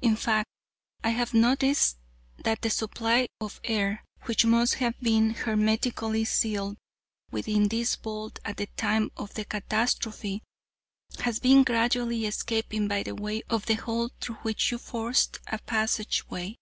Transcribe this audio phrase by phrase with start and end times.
[0.00, 0.46] In fact
[1.02, 1.98] I have noticed
[2.38, 6.76] that the supply of air, which must have been hermetically sealed
[7.32, 10.44] within this vault at the time of the catastrophe,
[11.18, 16.56] has been gradually escaping by way of the hole through which you forced a passageway.